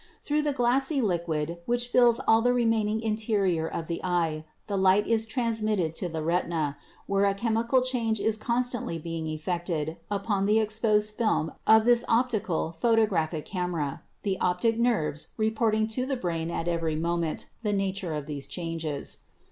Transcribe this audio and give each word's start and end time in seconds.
Through 0.23 0.41
the 0.41 0.51
glassy 0.51 0.99
liquid 0.99 1.59
which 1.67 1.89
fills 1.89 2.19
all 2.27 2.41
the 2.41 2.53
remaining 2.53 3.01
interior 3.01 3.67
of 3.67 3.85
the 3.85 4.01
eye 4.03 4.45
the 4.65 4.75
light 4.75 5.05
is 5.05 5.27
transmitted 5.27 5.93
to 5.97 6.09
the 6.09 6.23
retina, 6.23 6.75
where 7.05 7.25
a 7.25 7.35
chemical 7.35 7.83
change 7.83 8.19
is 8.19 8.35
constantly 8.35 8.97
being 8.97 9.27
effected 9.27 9.97
upon 10.09 10.47
the 10.47 10.57
exposed 10.57 11.13
film 11.13 11.51
of 11.67 11.85
this 11.85 12.03
optical 12.07 12.71
photographic 12.71 13.45
camera, 13.45 14.01
the 14.23 14.39
optic 14.39 14.79
nerves 14.79 15.27
reporting 15.37 15.87
to 15.89 16.07
the 16.07 16.17
brain 16.17 16.49
at 16.49 16.67
every 16.67 16.95
moment 16.95 17.49
the 17.61 17.71
nature 17.71 18.15
of 18.15 18.25
these 18.25 18.47
changes. 18.47 19.17